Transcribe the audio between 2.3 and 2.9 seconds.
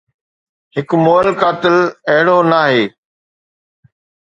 ناهي